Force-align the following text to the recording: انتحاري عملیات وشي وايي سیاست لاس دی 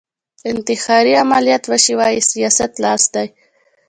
انتحاري 0.51 1.13
عملیات 1.23 1.63
وشي 1.71 1.93
وايي 1.99 2.21
سیاست 2.31 2.71
لاس 2.83 3.03
دی 3.13 3.27